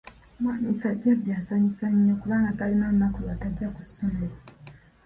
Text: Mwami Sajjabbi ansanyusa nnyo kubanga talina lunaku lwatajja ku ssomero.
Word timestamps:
Mwami 0.39 0.69
Sajjabbi 0.81 1.29
ansanyusa 1.37 1.85
nnyo 1.91 2.15
kubanga 2.21 2.55
talina 2.57 2.91
lunaku 2.91 3.17
lwatajja 3.23 3.67
ku 3.75 3.81
ssomero. 3.87 4.37